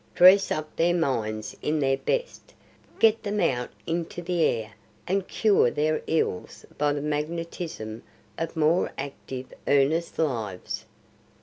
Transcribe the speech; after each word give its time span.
Dress 0.15 0.49
up 0.51 0.75
their 0.77 0.95
minds 0.95 1.55
in 1.61 1.77
their 1.77 1.95
best; 1.99 2.55
get 2.97 3.21
them 3.21 3.39
out 3.39 3.69
into 3.85 4.23
the 4.23 4.41
air; 4.41 4.71
and 5.05 5.27
cure 5.27 5.69
their 5.69 6.01
ills 6.07 6.65
by 6.79 6.91
the 6.91 7.01
magnetism 7.01 8.01
of 8.35 8.57
more 8.57 8.91
active, 8.97 9.53
earnest 9.67 10.17
lives." 10.17 10.85